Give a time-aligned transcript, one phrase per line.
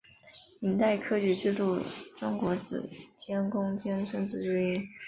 [0.59, 1.79] 明代科举制度
[2.17, 4.81] 中国子监贡监生之一。